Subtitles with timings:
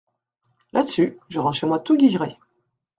[0.73, 2.39] Là-dessus, je rentre chez moi tout guilleret.